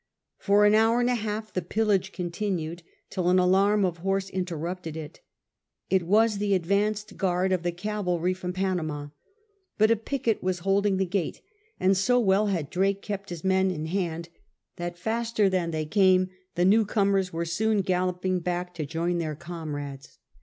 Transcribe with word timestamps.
For 0.39 0.65
an 0.65 0.73
hour 0.73 0.99
and 0.99 1.11
a 1.11 1.13
half 1.13 1.53
the 1.53 1.61
pillage 1.61 2.11
continued, 2.11 2.81
till 3.11 3.29
an 3.29 3.37
alarm 3.37 3.85
of 3.85 3.97
horse 3.99 4.31
interrupted 4.31 4.97
it. 4.97 5.19
It 5.91 6.07
was 6.07 6.39
the 6.39 6.55
advance 6.55 7.03
guard 7.03 7.51
of 7.51 7.61
the 7.61 7.71
cavalry 7.71 8.33
from 8.33 8.51
Panama; 8.51 9.09
but 9.77 9.91
a 9.91 9.95
picket 9.95 10.41
was 10.41 10.57
holding 10.65 10.97
the 10.97 11.05
gate, 11.05 11.41
and 11.79 11.95
so 11.95 12.19
well 12.19 12.47
had 12.47 12.71
Drake 12.71 13.03
kept 13.03 13.29
his 13.29 13.43
men 13.43 13.69
in 13.69 13.85
hand 13.85 14.29
that, 14.77 14.97
faster 14.97 15.47
than 15.49 15.69
they 15.69 15.85
came, 15.85 16.31
the 16.55 16.65
new 16.65 16.83
comers 16.83 17.31
were 17.31 17.45
soon 17.45 17.81
galloping 17.81 18.39
back 18.39 18.73
to 18.73 18.87
join 18.87 19.19
their 19.19 19.35
comrades. 19.35 20.17